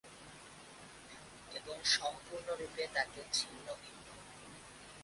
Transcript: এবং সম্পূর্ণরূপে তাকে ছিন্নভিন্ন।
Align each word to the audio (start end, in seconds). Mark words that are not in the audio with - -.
এবং 1.51 1.77
সম্পূর্ণরূপে 1.95 2.83
তাকে 2.93 3.21
ছিন্নভিন্ন। 3.33 4.07